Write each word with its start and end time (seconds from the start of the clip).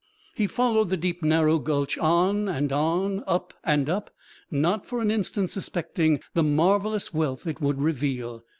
He 0.33 0.47
followed 0.47 0.89
the 0.89 0.97
deep 0.97 1.21
narrow 1.21 1.59
gulch 1.59 1.95
on 1.99 2.49
and 2.49 2.73
on, 2.73 3.23
up 3.27 3.53
and 3.63 3.87
up, 3.87 4.09
not 4.49 4.83
for 4.87 4.99
an 4.99 5.11
instant 5.11 5.51
suspecting 5.51 6.21
the 6.33 6.41
marvelous 6.41 7.13
wealth 7.13 7.45
it 7.45 7.61
would 7.61 7.79
reveal. 7.79 8.43